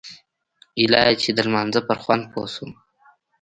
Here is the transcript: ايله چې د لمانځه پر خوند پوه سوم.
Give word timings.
ايله 0.79 1.01
چې 1.21 1.29
د 1.33 1.39
لمانځه 1.47 1.81
پر 1.87 1.97
خوند 2.03 2.23
پوه 2.31 2.47
سوم. 2.53 2.71